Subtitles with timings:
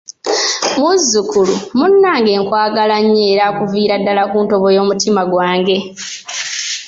[0.79, 5.77] Muzzukulu, munnange nkwagala nnyo era kuviira ddala ku ntobo y'omutima gwange.